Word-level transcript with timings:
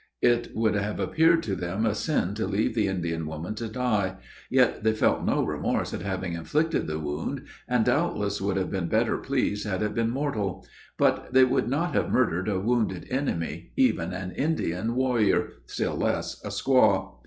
It 0.23 0.55
would 0.55 0.73
have 0.73 0.99
appeared 0.99 1.43
to 1.43 1.53
them 1.55 1.85
a 1.85 1.93
sin 1.93 2.33
to 2.33 2.47
leave 2.47 2.73
the 2.73 2.87
Indian 2.87 3.27
woman 3.27 3.53
to 3.53 3.67
die; 3.67 4.15
yet 4.49 4.83
they 4.83 4.93
felt 4.93 5.23
no 5.23 5.43
remorse 5.43 5.93
at 5.93 6.01
having 6.01 6.33
inflicted 6.33 6.87
the 6.87 6.97
wound, 6.97 7.43
and 7.67 7.85
doubtless 7.85 8.41
would 8.41 8.57
have 8.57 8.71
been 8.71 8.87
better 8.87 9.19
pleased 9.19 9.67
had 9.67 9.83
it 9.83 9.93
been 9.93 10.09
mortal; 10.09 10.65
but 10.97 11.31
they 11.33 11.43
would 11.43 11.69
not 11.69 11.93
have 11.93 12.09
murdered 12.09 12.49
a 12.49 12.59
wounded 12.59 13.05
enemy, 13.11 13.73
even 13.77 14.11
an 14.11 14.31
Indian 14.31 14.95
warrior, 14.95 15.51
still 15.67 15.95
less 15.97 16.43
a 16.43 16.47
squaw. 16.49 17.17